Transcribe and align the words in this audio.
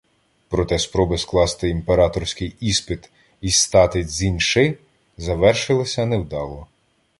Проте 0.49 0.79
спроби 0.79 1.17
скласти 1.17 1.69
імператорський 1.69 2.55
іспит 2.59 3.09
й 3.41 3.51
стати 3.51 4.05
цзіньши 4.05 4.77
завершилися 5.17 6.05
невдало. 6.05 6.67